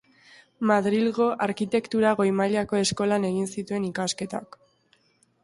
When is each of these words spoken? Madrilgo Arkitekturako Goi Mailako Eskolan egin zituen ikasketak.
Madrilgo 0.69 1.27
Arkitekturako 1.47 2.17
Goi 2.29 2.33
Mailako 2.39 2.81
Eskolan 2.81 3.29
egin 3.31 3.47
zituen 3.53 3.87
ikasketak. 3.93 4.61